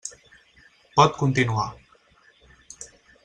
Pot 0.95 1.19
continuar. 1.19 1.67